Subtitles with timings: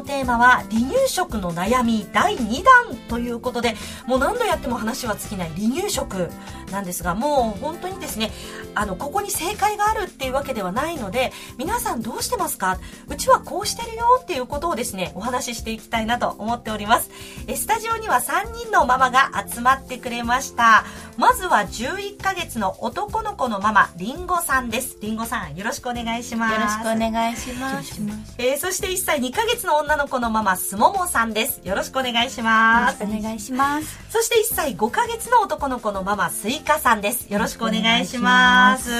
[0.00, 3.74] のテーマは離乳食の悩み第2弾ということで
[4.06, 6.30] もう何度やっても話は尽きない離乳食
[6.72, 8.30] なんですがもう本当にですね
[8.74, 12.78] あのここに正解があるっていうわけではないので皆さんどうしてますか？
[13.08, 17.10] うちはこうしてるよっていうことをですねお話ししていきたいなと思っております。
[17.46, 20.84] えスタジオには3人のママが集まってくれました。
[21.16, 24.96] まずは11ヶ月の男の子のママりんごさんです。
[25.02, 26.54] りんごさんよろしくお願いします。
[26.54, 28.00] よろしくお願いします。
[28.38, 31.60] えー、そして1歳2ヶ月の女の子のママすももさんです。
[31.64, 33.02] よろしくお願いします。
[33.02, 33.98] お願いします。
[34.10, 37.32] そして1歳5ヶ月の男の子のママすいかさんです。
[37.32, 38.90] よろしくお願いします。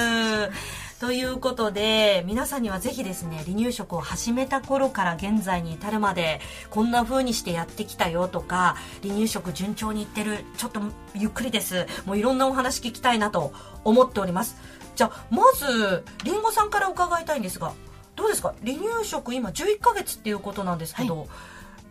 [1.01, 10.79] ということで皆さんにはぜひですね離乳食を始めた頃から現在に至るまでこんな風にしてやってきたよとか離乳食順調にいってるちょっと
[11.15, 11.87] ゆっくりです。
[12.05, 13.51] もういろんなお話聞きたいなと
[13.83, 14.57] 思っております。
[14.95, 17.73] じゃあまずりんごさんから伺いたいんですが
[18.15, 18.53] どうですか？
[18.63, 21.27] 離乳食今11ヶ月っていうことなんですけど、はい、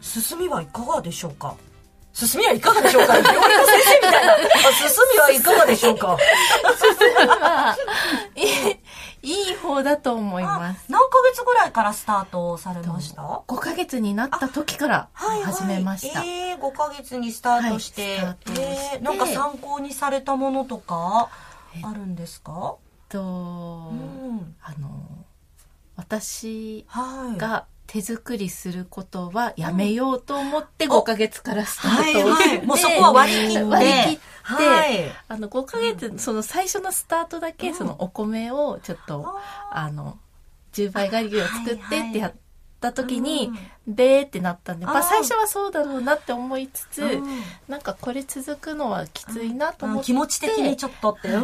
[0.00, 1.54] 進みはいかがでしょうか？
[2.12, 3.16] 進みはいかがでしょうか？
[3.18, 4.32] 病院の先生みたいな。
[4.72, 6.16] 進みはいかがでしょうか？
[9.22, 10.84] いい方だと思います。
[10.88, 16.20] 何ヶ月ぐらいからスタートされました ?5 ヶ月になった時から始めました。
[16.20, 21.28] はいはい、えー、5ヶ月にスタートして、はい、えー、なんか参考にされたものとか
[21.82, 22.76] あるんですか？
[23.12, 24.88] えっと、うん、あの、
[26.00, 26.86] 私
[27.36, 33.62] が手作りすることはやめようと思って5ヶ月からスタートして、はいはい、もうそこは割り切って。
[33.64, 39.26] 割り切って、はい、あの5ヶ月、その最初のスタートだけそのお米をちょっと、
[39.70, 40.18] あの
[40.72, 42.34] 10倍がりを作ってってやっ
[42.80, 43.52] た時に、
[43.86, 47.20] べーってなったんで、まあ最初はそうだろうなって思いつつ、
[47.68, 51.34] なんかこれ続くのはきついなと思って、気持ち的にちょっとって、フ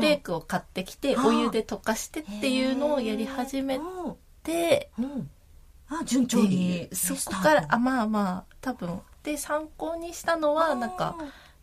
[0.00, 3.80] レークを買ってきてお湯で溶かしてっていうのをやり始め
[4.42, 4.90] て、
[5.88, 9.00] あ順調にそこからあまあまあ多分。
[9.24, 11.16] で参考にしたのはなんか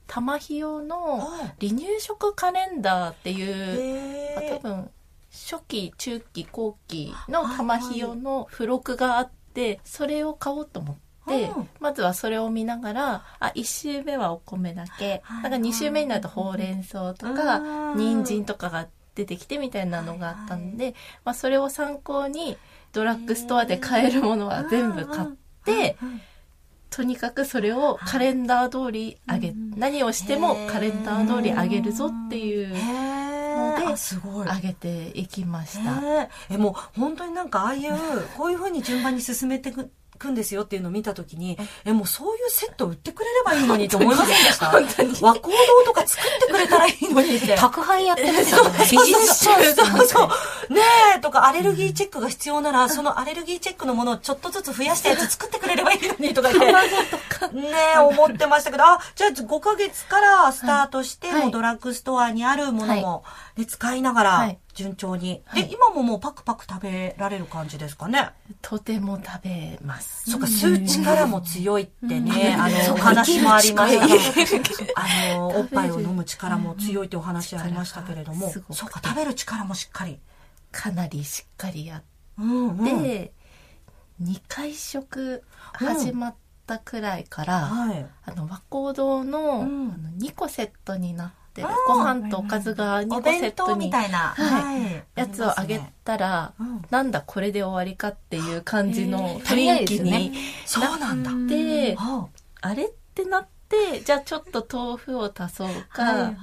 [0.07, 1.19] 玉ひよの
[1.59, 4.89] 離乳食カレンダーっていう多分
[5.31, 11.01] 初期中期後期の玉ひよの付録があってそれを買おうと思って。
[11.79, 15.21] まずはそれを見ながらあ1週目はお米だけ。
[15.43, 22.57] だから2週目になるとほうれん草とか人参とかが出てきてみたいなのがあったんで、まあ、それを参考に
[22.91, 25.27] ドラッグストアで買えるものは全部買っ
[25.63, 25.95] て、
[26.89, 32.63] とにかくそれをカレンダー通りあげ、何をしてもカレンダー通りあげるぞってい。
[32.63, 33.20] う
[34.23, 36.29] ので、あげていきました。
[36.49, 37.93] え、もう本当になんかああいう、
[38.37, 39.91] こういうふうに順番に進めていく
[40.21, 44.67] くんですよっていうのを見たときに、え、もうそういうセット売ってくれればいいのにと思いませんでした？
[44.71, 47.55] 和光堂とか作ってくれたらいいのにって。
[47.55, 48.63] 宅配やってるんですよ。
[48.69, 50.23] そうそうそ
[50.69, 50.73] う。
[50.73, 50.81] ね
[51.17, 56.71] え、とかアレルギーチェックが必要なら、そのアレルギーチェックのものをちょっとずつ増やしたやつ作ってくれればいいのにとか言って。
[57.53, 63.23] ねえ、思ってましたけど、あ、じゃあ5ヶ月からスタートして、もうドラッグストアにあるものも、
[63.61, 68.29] で使いながら、順調に、はい、で今ももうパクパク食べられる感じですかね。
[68.61, 70.31] とても食べます。
[70.31, 74.03] そうか吸う力も強いってね、あのお話もありました。
[74.95, 80.19] あの おっぱいを飲む力も強いってお話ありましたけれども、そうか食べる力もしっかり。
[80.71, 82.05] かなりしっかりやって、
[82.39, 82.77] うんうん、
[84.23, 86.35] 2回食始まっ
[86.65, 87.89] たくらいから、うん。
[87.89, 96.53] はい、あの和光堂の,、うん、あの2個セットになってってご飯とおかずが2個セットにみたいな、はい、やつをあげたら、
[96.89, 101.97] なんだこれで終わりかっていう感じの雰囲気になって
[102.61, 106.33] あれってなってじゃあちょっと豆腐を足そうか、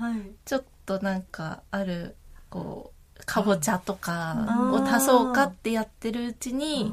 [0.45, 2.15] ちょっとなんかある
[2.51, 6.93] こうかぼちゃとかを足そうかってやってるうちに、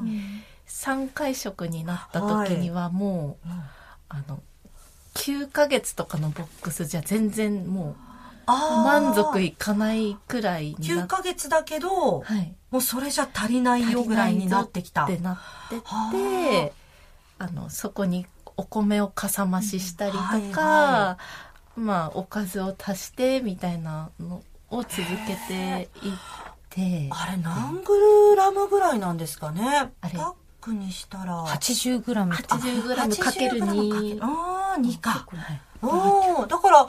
[0.66, 3.48] 3回食になった時にはもう、
[4.08, 4.40] あの
[5.16, 8.05] 9ヶ月とかのボックスじゃ全然もう
[8.46, 15.04] 満足いかないくらいに9ヶ月だけど、はい、もうそれじゃ足りないよぐらいになってきた。
[15.04, 15.36] ってなっ
[15.70, 16.72] てて、
[17.38, 18.26] あの、そこに
[18.56, 21.18] お米をかさ増ししたりとか、はいは
[21.76, 26.12] い、まあ、おかずを足してみたいなのを続けていっ
[26.70, 27.08] て。
[27.10, 29.90] あれ何グラムぐらいなんですかね？
[30.00, 31.44] あれパックにしたら。
[31.46, 32.34] 80グラム。
[32.34, 34.18] 80グラムかける2。
[34.22, 35.26] ああ、2か。
[35.32, 36.86] はい、だから、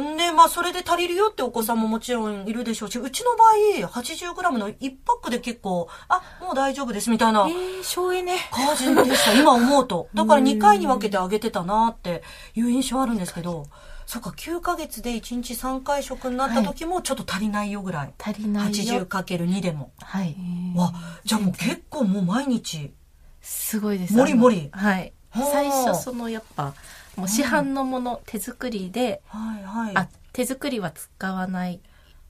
[0.00, 7.46] で、まあ、それで足りるよってお子さんももちろんいるでしょうし、うちの場合、80g の1パックで結構、あ、もう大丈夫ですみたいな。
[7.48, 8.36] えー、省エネ。
[8.50, 9.34] 感じでした。
[9.38, 10.08] 今思うと。
[10.14, 12.22] だから2回に分けてあげてたなって
[12.54, 13.66] いう印象あるんですけど、
[14.06, 18.14] そっか、9ヶ月で1日3回食になった時もちょっと足りないよぐらい。
[18.18, 19.06] 足りないよ。
[19.06, 19.92] 80×2 でも。
[20.00, 20.36] はい。
[20.74, 20.92] わ、
[21.24, 22.92] じゃあもう結構もう毎日。
[23.40, 24.14] すごいです。
[24.14, 24.68] もりもり。
[24.72, 25.12] はい。
[25.34, 26.74] 最初そのやっぱ、
[27.16, 29.96] もう市販のもの、手作りで、はいはい。
[29.96, 31.80] あ、手作りは使わない、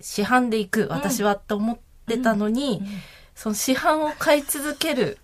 [0.00, 2.82] 市販で行く、私はと思ってたのに、
[3.34, 5.18] その市販を買い続ける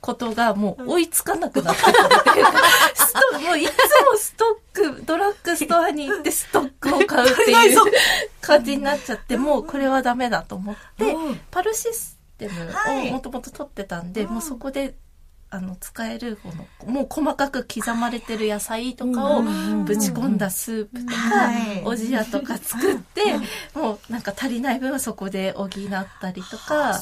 [0.00, 1.92] ことがもう追いつかなくなってたっ
[2.34, 2.52] ていうか、
[2.94, 7.80] ストもういつもストック、ドラッグストアに行ってストックを買うっていう。
[8.42, 11.40] 感じになっちゃって、もうこれはダメだと思って、うん。
[11.50, 13.08] パルシステムはい。
[13.08, 14.34] をもともと取ってたんで、うん。
[14.34, 14.94] もうそこで、
[15.54, 16.50] あの、使える、こ
[16.84, 21.82] の、もう細かく刻まれてる野菜とかをうんぶち込んだスープとか、はい。
[21.84, 23.22] おじやとか作って、
[23.78, 25.68] もうなんか足りない分はそこで補っ
[26.20, 27.00] たりとか、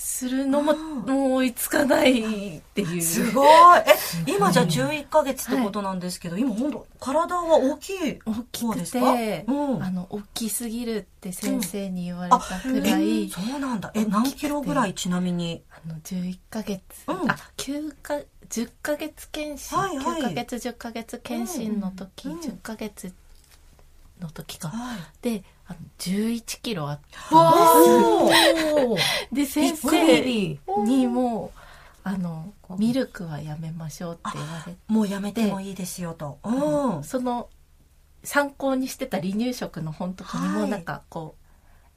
[0.00, 3.02] するのも、もう追いつかないっていう。
[3.02, 3.48] すごい。
[4.28, 13.90] え、今じゃあ11ヶ月ってことなんですけど、今本当体は大きい大きくて、うんあの、大きすぎるって先生に言われたくらえい、そうなんだ。
[13.96, 15.62] え、何キロぐらいちなみに？
[15.72, 18.20] あの、11ヶ月、うんあ、9か、
[18.50, 23.12] 10ヶ月検診、はいはい9ヶ月、10ヶ月検診の時、うんうん10ヶ月
[24.20, 24.68] の時か。
[24.68, 24.98] はい。
[25.22, 28.98] で、あの11キロあって、おー。
[29.32, 31.52] で、先生りにも、
[32.02, 36.38] あの、ミルクはやめましょうって言われて、もうやめてもいいですよと。
[36.42, 37.04] うん。
[37.04, 37.50] その
[38.24, 41.36] 参考にしてた離乳食の本とかにもはいなんかこ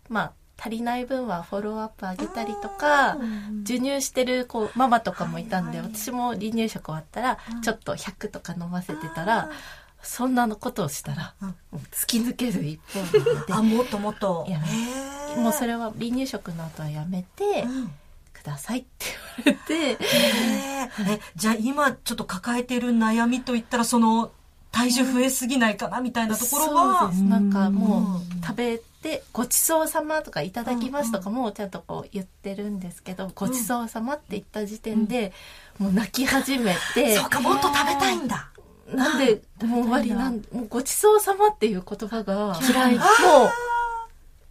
[0.10, 7.62] う、まあ足りない分はフォローアップあげたりとかうん授乳してるこうママとかもいたんで、はいはい私も離乳食終わったらうん。
[7.62, 9.50] ちょっと100とか飲ませてたら、
[10.04, 11.34] そんなのことをしたら、
[11.92, 13.54] 突き抜ける一方で。
[13.54, 14.46] あ、もっともっと。
[14.50, 14.60] や
[15.36, 17.92] めもうそれは離乳食の後はやめてうん。
[18.34, 19.06] くださいって
[19.46, 21.14] 言われて、へー。
[21.14, 24.32] え、じゃあ今ちょっと抱えてる悩みといったら、その、
[24.72, 27.18] 体重増えすぎないかなみたいなところそうはで。
[27.18, 27.24] す。
[27.24, 35.34] なんかもうんう食べてごちそうさまとかいただきますとかもちゃんとこう言ってるんですけど、ごちそうさまって言った時点で
[35.78, 38.50] もう泣き始めて、そうか、もっと食べたいんだ。
[38.94, 42.96] なんでもう終わりなんもうごちそうさまっていう言葉が嫌い。
[42.96, 43.04] もう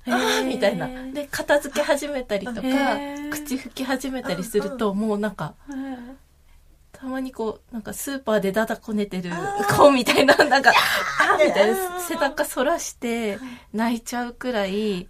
[0.07, 0.89] あーみたいな。
[1.13, 2.61] で片付け始めたりとか
[3.31, 5.55] 口拭き始めたりするともうなんか
[6.93, 9.31] たまにこうなんかスーパーでダダこねてる
[9.77, 13.39] 子みたいななんかあーみたいな背中反らして
[13.73, 15.09] 泣いちゃうくらい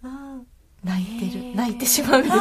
[0.83, 1.55] 泣いてる。
[1.55, 2.35] 泣いてしまうんです。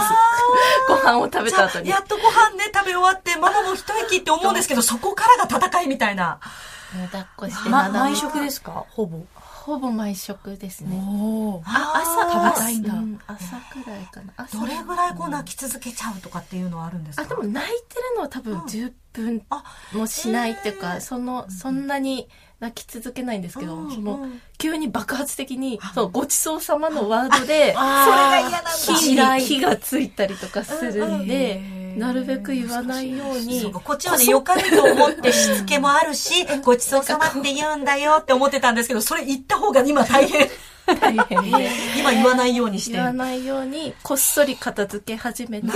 [0.89, 1.91] ご飯を食べた後に。
[1.91, 6.41] やっとご飯ね、食べ終わって、ママも一息って思うんですけど、そこからが戦いみたいな。
[6.97, 8.85] もう抱っこしてま、なだ毎食ですか？
[8.91, 9.19] ほぼ。
[9.35, 10.97] ほぼ毎食ですね。
[10.97, 12.95] おあ朝食べたいんだ。
[12.95, 14.33] うん朝くらいかな。
[14.37, 17.23] 朝どれぐらいこう泣き続けちゃうとかっていうのはあるんですか？
[17.23, 18.61] あでも泣いてるのは多分うん。
[18.63, 22.29] 10分あもしないっていうか、へーそのそんなに
[22.61, 24.41] 泣き続けないんですけど、うんそのうん。
[24.59, 29.39] 急に爆発的に「そうごちそうさま」のワードであそれが嫌なんだ。
[29.39, 33.73] 火がついたりとかするんで、うんうんなるべく言わないように。
[33.73, 40.49] こっちはね、良かれと思ってしつけもあるし、ごちそうさまって言うんだよって思ってたんですけど、それ言った方が今大変。
[40.87, 41.43] 大変。
[41.43, 42.91] で今言わないようにして。
[42.93, 42.97] る。
[42.97, 45.69] 言わないようにこっそり片付け始めて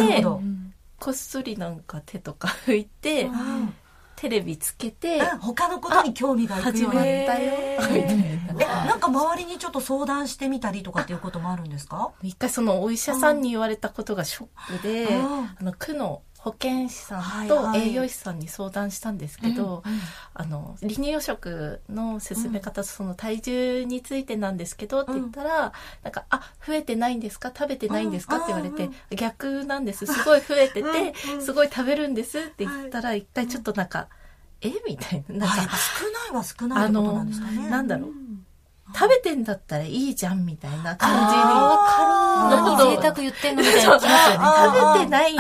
[0.98, 3.74] こっそりなんか手とか拭いて、うん
[4.24, 7.10] テレビつけてうん他のことに興味がいく始ようになる。
[7.10, 7.52] めたよ
[7.92, 8.84] え、な。
[8.86, 12.12] なんか周りにちょっと相談してみたりとかっていうこともあるんですか？
[12.22, 17.88] 一回そのお医者さんに言われたことがショックで、うんあの区の保健師さんはいとはい。
[17.88, 20.00] 栄養士さんに相談したんですけど、うん
[20.34, 25.72] あの離乳食の進め方、その体重についてなんですけどって言ったら、
[26.02, 27.50] なんか「あ増えてないんですか？
[27.56, 30.04] 食べてないんですか?」って言われて、うん逆なんです。
[30.06, 30.80] すごい増えてて、
[31.28, 31.42] うんうん。
[31.42, 34.08] すごい食べるんですって言ったら一回ちょっとなんか
[34.60, 34.70] 「え？
[34.86, 35.46] みたいな。
[35.46, 37.70] なんか、少ないは少ないなんですかね。
[37.70, 38.10] なんだろう。
[38.94, 44.00] 食べてんだったらいいじゃんみたいな感じにあーのことを何贅沢言ってんのみたいなね。
[44.94, 45.34] 食べてない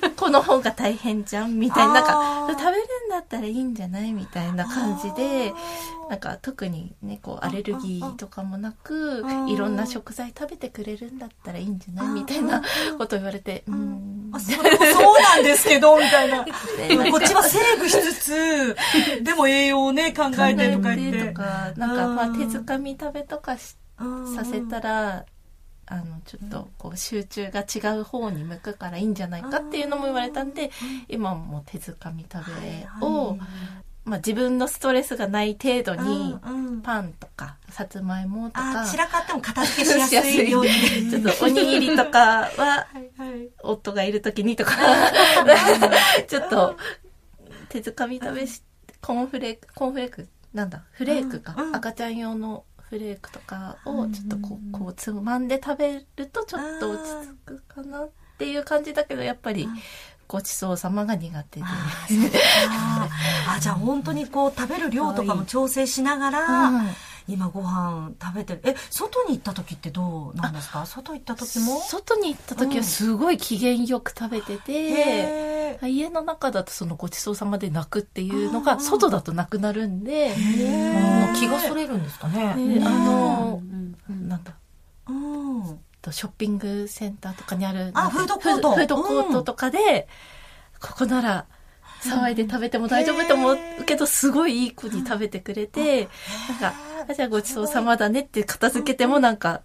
[0.16, 5.52] 子の方が大変じゃんみたいななんか食べるんだったらいいんじゃないみたいな感じで
[6.08, 12.62] なんか特にねこうアレルギーとかもなくうんいろんな食材食べてくれるんだったらいいんじゃないみたいな
[12.98, 14.14] ことを言われてうん。
[14.34, 14.64] あそそう
[15.22, 16.38] なんですけど、みたいな。
[16.44, 18.76] こっちはセーブしつつ、
[19.22, 21.20] でも栄養をね、考考えてとかえ言って。
[21.20, 21.28] て。
[21.28, 23.76] とかなんかまあうん手づかみ食べとかさ
[24.44, 25.24] せたら、
[25.86, 30.70] あのちょっとこう集中が違う方に向くからいいんじゃないかっていうのも言われたんで、
[31.08, 33.38] 今はもう手づかみ食べを、はい
[34.04, 36.36] まあ、自分のストレスがない程度に
[36.82, 40.70] パンとかさつまいもとかあ散らかっても片付けしやすいように。
[41.10, 42.86] ちょっとおにぎりとかは
[43.62, 44.76] 夫がいる時にとか
[46.28, 46.76] ちょっと
[47.70, 48.62] 手づかみ食べし
[49.00, 50.28] コーンフレークコーンフレーク？
[50.52, 50.82] なんだ？
[50.92, 57.08] フレークか、赤ちゃん用のフレークとかをちょっとこうこうつまんで食べるとちょっと落ち
[57.44, 59.68] 着くかなっていう感じだけどやっぱり
[60.28, 61.66] ごちそうさまが苦手で。
[61.66, 66.88] あじゃあ本当にこう食べる量とかも調整しながら、うん。
[67.26, 68.60] 今ご飯食べてる。
[68.64, 70.84] え、外に行った時ってどうなんですか？
[70.84, 71.80] 外行った時も？
[71.80, 75.53] 外に行った時はすごい機嫌よく食べてて、へー
[75.86, 80.34] 家の中だとそのごちそうさまで泣くっていうのが外だとなくなるんで、
[81.38, 82.78] 気がそれるんですかね。
[82.78, 84.54] であのう、んなんだ、
[85.08, 85.80] うん。
[86.02, 88.74] とショッピングセンターとかにあるあフードコート。
[88.74, 90.06] フードコートとかで、
[90.80, 91.46] ここなら
[92.02, 96.08] 騒いで食べても大丈夫と思うけど、すごいいい子に食べてくれて、
[96.60, 96.74] なんか、
[97.08, 99.62] あじゃあごちそうさまだねって片付けてもなんか、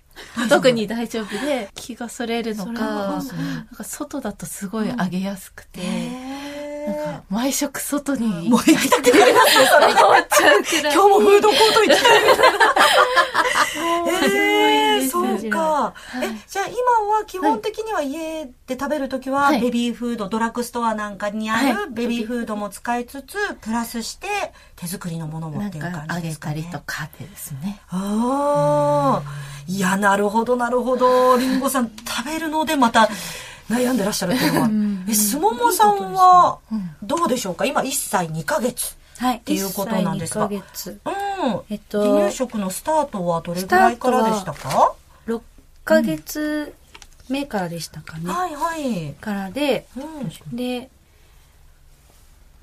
[0.49, 5.81] 特に大丈夫で気がそれるのか、なんか外だとすごいあげやすくて、
[6.88, 9.65] なんか毎食外にもう行きたくなりますね。
[10.83, 12.69] 今日もフードコート行きたいみた いな。
[14.25, 15.93] えー、そうか。
[16.21, 16.75] え、じゃあ今
[17.17, 24.27] は基本的には家で食べるときははいベビーフード、ドラッグストアなんかにあはるベビーフードも使いつつ、プラスして
[24.75, 26.55] 手作りのものもっていう感じですか、ね。
[26.55, 27.79] たりとかでですね。
[27.89, 29.59] ああ。
[29.67, 31.38] いや、なるほど、なるほど。
[31.38, 33.09] りんごさん、食べるのでまた
[33.69, 34.69] 悩んでらっしゃるっていうのは。
[35.07, 36.59] え、すももさんは
[37.03, 37.65] どうでしょうか？
[37.65, 38.95] 今1歳2ヶ月。
[39.17, 39.38] はい。
[39.38, 40.99] っていうことなんですが1歳2ヶ月。
[41.05, 41.61] うん。
[41.69, 44.95] えっと離乳食のスタートはどれぐらいからでしたか
[45.27, 45.41] ？6
[45.85, 46.73] ヶ月
[47.29, 48.31] 目からでしたかね。
[48.31, 49.13] はいはい。
[49.13, 50.55] からで、うん。
[50.55, 50.89] で、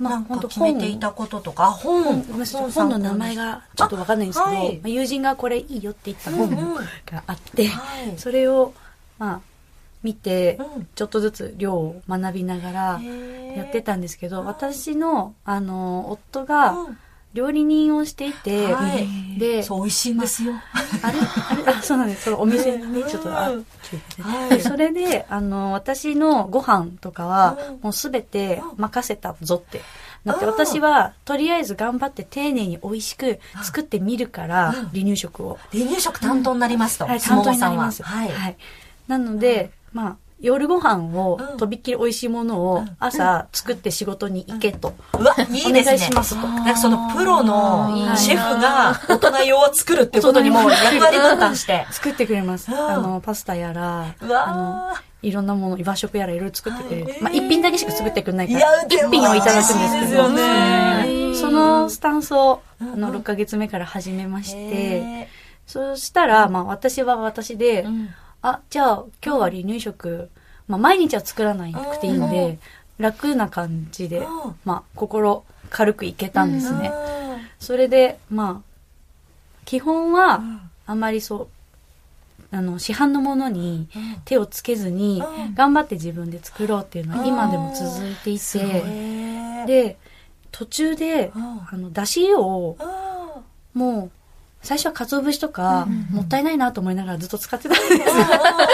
[0.01, 2.23] なんか本当決めていたこととか、あ本。
[2.23, 6.75] 本の名前がちょっとわかんないんですけど、あはいまあ友人がこれいいよって言った本
[7.07, 8.75] があって、はいそれを、
[9.19, 9.41] まあ、
[10.07, 13.01] 見てうん、ちょっとずつ量を学びながら
[13.57, 16.99] やってたんですけど、私の、あの、夫がうん
[17.37, 20.55] 料理人をしていて、はいで、そう、美味しいんですよ。
[21.03, 22.25] あれあれあ、そうなんです。
[22.25, 29.83] そのお店にね、ちょっと、あ、はいそれで、あの、私のご飯とかはうん、もうすべて任せたぞって。
[30.25, 35.59] なって、うん私は、とりあえず頑張って丁寧に美味しく作ってみるから、離乳食を。
[35.73, 37.05] 離乳食担当になりますと。
[37.05, 38.03] はい、担当になります。
[38.03, 38.29] はい。
[38.31, 38.57] はい。
[39.09, 44.93] なので、まあ、夜ご飯をうん、とびっきり美味しいものを朝作って仕事に行けと。
[45.19, 45.81] うわ、いいですね。
[45.81, 46.39] お願いします。
[46.39, 47.55] となんかそのプロの
[47.91, 51.87] はいシェフが大人用を作るってことにもう役割分担して。
[51.91, 52.71] 作ってくれます。
[52.71, 52.79] うん。
[52.79, 54.51] あの、パスタやら、うわー。
[54.51, 57.05] あの、いろんなもの、和食やらいろいろ作ってくれる。
[57.07, 61.35] はいまあ、一品だけしか作ってくれないから、一品をいただくんですけど、ね。
[61.35, 63.05] そのスタンスを、あの、うん。
[63.05, 65.29] うん6ヶ月目から始めまして、へ
[65.67, 68.11] そしたら、まあ、私は私で、ーうん
[68.49, 70.31] あ、じゃあ、今日は離乳食、
[70.69, 72.31] まあ、毎日は作らなくていいんうん。
[72.31, 72.59] で、
[72.99, 74.27] 楽な感じでうん、
[74.65, 76.95] まあ、心軽くいけたんですね。
[77.59, 80.41] それで、まあ、基本は、
[80.87, 81.01] あん。
[81.01, 81.49] まりそ
[82.53, 83.89] う、あの、市販のものに
[84.25, 89.99] 手をつけずにうん、頑張って自分で作ろうっていうのは今でも続いていて、で、
[90.53, 91.43] 途中で、うん。
[91.69, 92.77] あの、出汁を、
[93.75, 93.81] うん。
[93.81, 94.11] もう、
[94.67, 98.03] 最初は鰹節とか、もったいないなと思いながらずっと使ってたんですよ。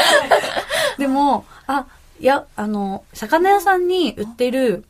[0.98, 1.86] でも、あ、
[2.18, 4.84] いや、あの、魚屋さんに売ってる、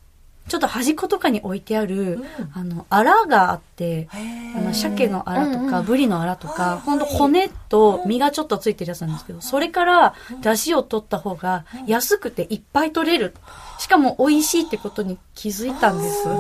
[0.48, 2.26] ちょっと端っことかに置いてある、うん。
[2.54, 4.08] あの、アラがあって、
[4.56, 5.84] あの、鮭のアラとか、うんうん。
[5.84, 13.34] ブリのアラとはいか、ほんと骨と身がちょっとついてるやつなんですけど、それから出汁を取った方が安くていっぱい取れる。
[13.82, 16.22] しかも美味しいってことに気づいたんです。
[16.22, 16.30] さ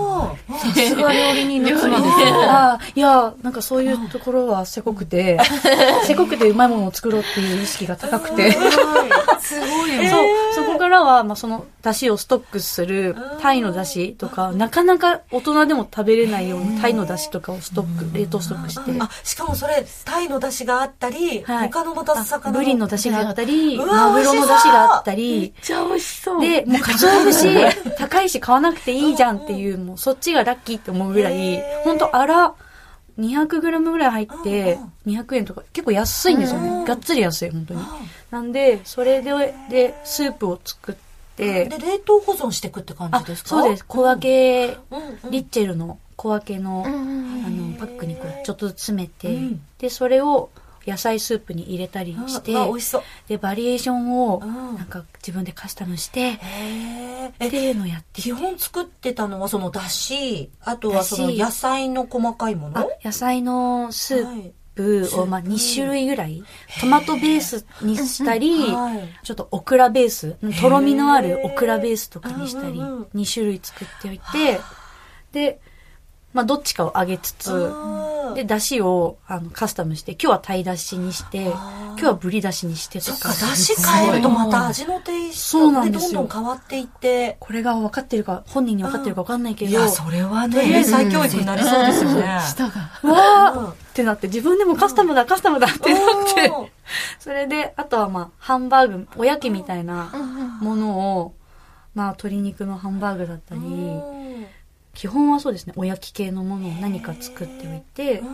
[0.76, 5.40] すが料理人の妻ですいや、なんかそういうところはせこくて、
[6.06, 8.52] せこくてうまいものを作ろうっていう意識が高くて。
[9.40, 9.90] すごい。
[10.08, 21.72] そう、そこからは、まあ、その、出汁をストックする、タイの出汁とか、なかなか大人でも食べれないようなタイの出汁とかをストック、冷凍ストックして、あ、しかもそれ、タイの出汁があったり、はい。
[21.72, 26.40] 他のまた魚ブリの出汁があったり、マグロの出汁があったり、じゃあ美味しそう。
[26.40, 27.31] で、もう鰹節
[27.98, 32.54] 高いし買わなくていいじゃんっていう、もうそっちがラッキーって思うぐらいほんとあら、
[33.18, 36.84] 200g ぐらい入ってうん、200円とか結構安いんですようんね。
[36.86, 37.80] がっつり安い、本当に。
[38.30, 39.30] なんで、それで、
[39.68, 43.48] で、スープを作って、で、冷凍保存していくって感あじですか？
[43.50, 43.84] そうです。
[43.86, 44.98] 小分け、うん。
[45.24, 46.92] うんリッチェルの小分けの、うん
[47.44, 47.72] あうん。
[47.72, 49.60] の、パックにこう、ちょっとずつ詰めて、うん。
[49.78, 50.48] で、それを
[50.86, 52.52] 野菜スープに入れたりして。
[53.28, 54.76] で、バリエーションを、うん。
[54.76, 56.38] なんか自分でカスタムして。
[57.44, 62.78] っていうのをやって基本作ってたのはそのだし、あとはその野菜の細かいもの？
[62.78, 64.52] あ野菜のスーはい。
[64.74, 65.54] プを、まあ、スープ。
[65.54, 66.42] 2種類ぐらい、
[66.80, 69.06] トマトベースにしたり、はい。
[69.22, 73.02] ちょっとオクラベース、とろみのあるオクラベースとかにしたり、うんうんうん。
[73.14, 74.60] 2種類作っておいて、
[75.32, 75.60] で、
[76.32, 77.72] まあ、どっちかを揚げつつ、
[78.34, 83.32] で、だしを、あの、カスタムして、今日は鯛だしにして、今日はぶりだしにしてとか。
[83.32, 87.36] そっか、だし変えるとまた味のテイストどんどん変わっていって。
[87.38, 92.40] これが分かってるか、本人に分かってるか分かんないけど、いや、それはね、英才教育になりそうですよね。
[92.46, 93.12] 舌が。
[93.12, 96.02] わうんーってなって、自分でもカスタムだ、カスタムだってなっ
[96.34, 96.66] て、うん
[97.18, 100.10] それで、あとはまあ、ハンバーグ、おやきみたいな
[100.60, 101.34] ものを、
[101.94, 104.46] まあ、鶏肉のハンバーグだったり、うん
[104.94, 108.28] 基本はそうですね、おやき系のものを何か作っておいて、うん。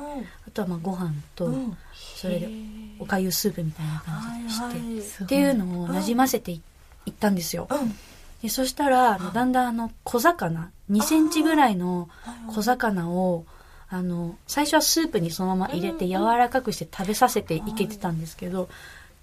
[0.47, 1.77] あとはまあ、ご飯と、うん。
[1.95, 2.51] それで、
[2.99, 5.03] おかゆスープみたいな感じにして、はい。
[5.03, 6.61] すごいっていうのをなじませてい
[7.07, 7.67] いったんですよ。
[7.71, 7.95] はいうん。
[8.43, 12.09] でそしたら、だんだんあの、小魚、2センチぐらいの
[12.47, 13.45] 小魚を、
[13.89, 18.69] あの、最初はスープにそのまま入れて柔らかくして食べさせていけてたんですけど、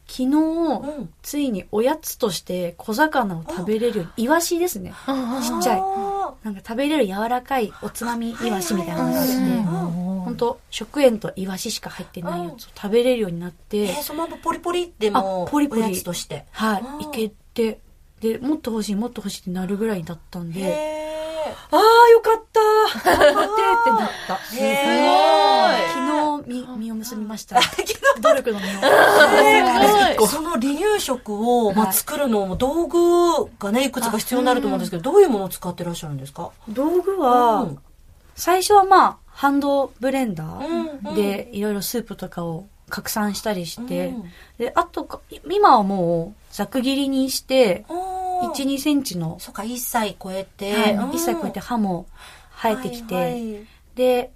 [0.08, 1.10] 昨日、ん。
[1.24, 4.94] ついにおやつとして小魚を食べれるイワシですね。
[5.06, 6.14] ちっちゃい。
[6.27, 9.65] あなんか食べれる柔らかいおつまみイワシみたいなのがあって、うん
[10.25, 15.84] 本当食塩とイワシしか入ってないやつを食べれるようになって、そのままポリポリってもあポリポリ。
[15.84, 16.46] おやつとして。
[16.51, 17.79] はうんい、いけて、
[18.22, 21.05] で、もっと欲しい、もっと欲しいってなるぐらいだったんで、へ
[21.72, 22.60] ああ、よかった
[23.15, 24.34] 頑張 ってってなった。
[24.34, 24.58] ー。
[24.58, 26.04] へー昨日、
[26.47, 27.59] み、実を結びました。
[28.21, 28.69] 努力の実を。
[29.43, 31.93] えーその離乳食を、まあ、はい。
[31.93, 32.97] 作るのも道具
[33.59, 36.51] がね、いくつか必要になると思うんですけど、どういうものを使ってらっしゃるんですか？
[36.69, 37.79] 道具は、うん。
[38.35, 44.23] 最初はまあ、ハンドブレンダうんーで、いろいろスープとかを拡散したりして、うん。
[44.57, 48.51] で、あとか、今はもう、ざく切りにして、あー。
[48.51, 50.73] 1、2センチの、そっか、1歳超えて。
[50.73, 52.05] はいうん一切こうやって歯も
[52.61, 53.65] 生えてきて、はいはい。
[53.95, 54.31] で、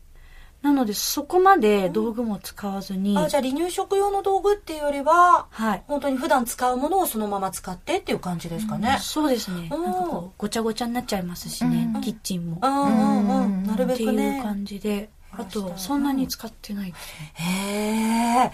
[0.61, 5.83] なのでそこまで道具も使わずに、あ、じゃあ離乳食用の道具っていうよりは、はい。
[5.87, 8.97] 本当に普段使うものをそのまま使ってっていう感じですかね。
[9.01, 9.69] そうですね。
[9.71, 12.59] うんなんかこう、ごちゃごちゃになっちゃいますしね、うんキッチンも。
[12.61, 13.63] うんうんうん。
[13.63, 14.41] なるべっていうくね。
[14.43, 16.93] 感じで、あと、そんなに使ってない。
[17.33, 18.51] へえ。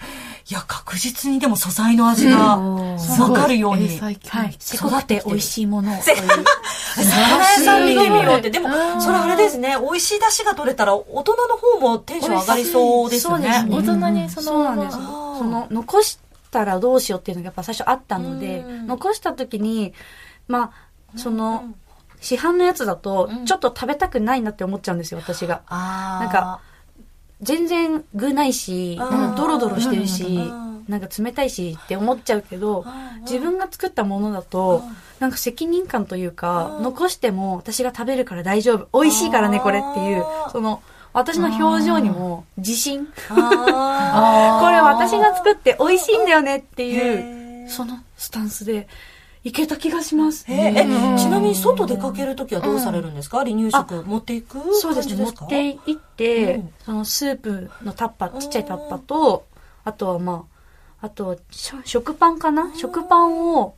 [0.48, 2.98] いや、確実にでも素材の味がわ
[3.32, 3.86] かるように。
[3.86, 4.56] 英才教育はい。
[4.58, 6.02] せこくて美味しいものを。
[6.02, 6.42] せ魚
[6.96, 8.50] 屋さん見てみようって。
[8.50, 8.68] でも、
[9.00, 13.44] それあれですね、美味しい出汁が取れたら、大人の方もテンション上がりそうですよね。
[13.44, 14.96] そうですね大人にそのそうなんです。
[14.96, 16.18] その、残し
[16.50, 19.92] たらどうしようっていうのがやっぱ最初あったのでうん、残した時に、
[20.48, 20.72] ま
[21.14, 21.74] あ、そのうん、
[22.26, 25.62] 市販のやつだとうん、ちょっと食べたくないなって思っちゃうんですよ、私が。
[25.70, 26.60] なんか、
[27.40, 29.10] 全然具ないし、うん。
[29.10, 36.82] なんかドロドロしてるしうん、なんか冷たいしって思っちゃうけどうん、自分が作ったものだとうん、なんか責任感というかう、ん。
[36.82, 39.00] 残しても私が食べるから大丈夫。
[39.00, 40.24] 美味しいからね、これっていう。
[40.50, 43.06] その、私の表情にも自信。
[43.30, 48.88] あ これ私が作って美味しいんだよねってーいう、そのスタンスで
[49.46, 50.44] いけた気がします。
[50.48, 50.72] え
[51.16, 53.38] ちなみに外出かけるときはどうされるんですか？
[53.38, 56.70] 離乳食持っていくそうですね、持って行って、うん。
[56.84, 59.46] そのスープのタッパー、ちっちゃいタッパーと、
[59.84, 60.46] あとはま
[61.00, 61.38] あ、あと
[61.84, 62.72] 食パンかな？
[62.74, 63.76] 食パンを、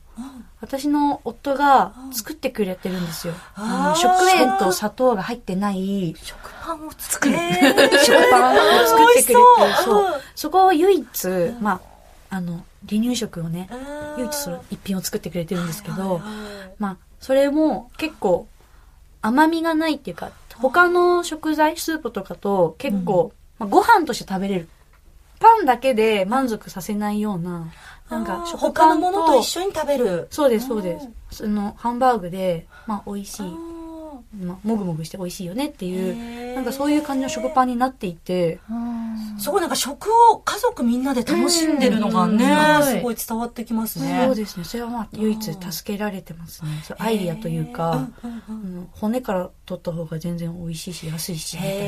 [0.59, 3.35] 私の夫が作ってくれてるんですよ。
[3.55, 7.37] あ食塩と砂糖が入ってない食パンを作る。
[8.03, 9.33] 食パンを作ってくれて、
[9.85, 10.21] そう。
[10.35, 11.27] そこを唯一、
[11.61, 11.81] まあ、
[12.29, 13.69] あの、離乳食をね、
[14.17, 16.21] 唯一その一品を作ってくれてるんですけど、
[16.77, 18.47] まあ、それも結構
[19.21, 24.69] 甘みがないっていうか、他の食材、スープとかと結構、まあ、ご飯として食べれる。
[25.39, 27.67] パンだけで満足させないような、
[28.09, 30.27] なんか食他のものと一緒に食べる。
[30.31, 31.09] そうです、そうです。
[31.31, 33.78] その、ハンバーグで、まあ、美味しい。
[34.37, 38.59] まあ、もぐもぐして美味しいよねっていう、なんかそういう感じの食パンになっていて、
[39.39, 42.45] すごいなんか食を家族みんなで楽しんでるのがね、
[42.79, 44.23] うんすごい伝わってきますね。
[44.25, 44.63] そうですね。
[44.65, 46.69] それはまあ、唯一助けられてますね。
[46.99, 51.75] アイディアというか、うん骨から取った方が全然美味しいし、安いし、みたいな。
[51.75, 51.79] へ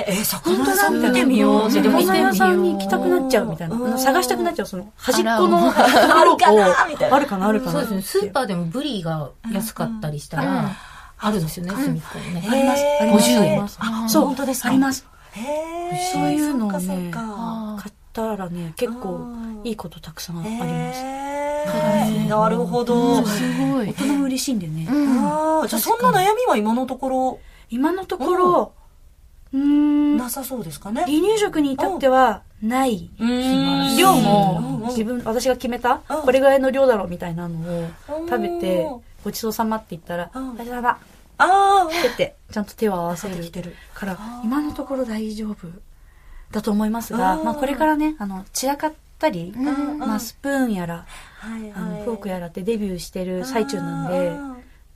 [0.00, 1.72] え、え、魚屋さん見てみよう。
[1.72, 3.98] ででも魚屋さんに行きたくなっちゃうみたいな。
[3.98, 7.72] 探したくなっちゃう、その端っこの あるかなみたいなあるかな、あるかな。
[7.72, 8.02] そうですね。
[8.02, 10.70] スーパーでもブリが安かったりしたら、
[11.18, 12.46] あるんですよね、隅っこにね。
[12.48, 12.82] あります。
[12.82, 13.30] へーあります。
[13.30, 13.62] 50円。
[14.04, 14.68] あそう、本当ですか？
[14.68, 15.06] あります。
[16.12, 17.22] そういうのをね買
[17.90, 19.26] ったらね、結構
[19.64, 22.28] いいことたくさんあります。
[22.28, 23.24] なるほど。
[23.26, 23.92] すごい大。
[23.92, 24.86] 人も嬉しいんでね。
[24.88, 27.38] あーじゃあそんな悩みは今のところ？
[27.68, 28.72] 今のところ、
[29.52, 31.02] うーん、なさそうですかね？
[31.02, 33.10] 離乳食に至ってはない。
[33.18, 33.96] うん。
[33.96, 34.22] 量うん。
[34.22, 36.22] も自分、私が決めた、うん。
[36.22, 37.88] これぐらいの量だろうみたいなのを
[38.28, 40.56] 食べてうん、ごちそうさまって言ったら、うん。
[40.56, 40.98] 大丈夫だあ
[41.38, 43.74] あ、ってって、ちゃんと手を合わせてる。
[43.92, 45.66] から、今のところ大丈夫
[46.52, 47.44] だと思いますが、うん。
[47.44, 51.06] まあこれからね、あの、散らかったり、んまあスプーンやら、
[51.42, 54.36] あの、フォークやらってデビューしてる最中なんで、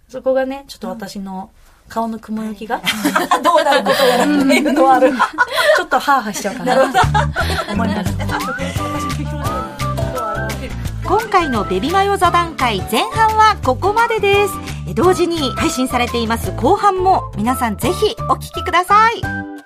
[0.09, 1.51] そこがね、ちょっと私の
[1.89, 2.81] 顔の雲行きが
[3.43, 5.11] どうなることやらっていうのはある。
[5.77, 6.93] ちょっとハーハーしちゃうかな。
[7.73, 8.15] 思います。
[11.11, 14.55] 今回のベビマヨ座談会前半はここまでです。
[14.89, 19.60] え同時に配信されています後半も皆さんぜひお聞きください。